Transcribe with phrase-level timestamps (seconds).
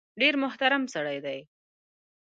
[0.21, 1.39] ډېر محترم سړی دی.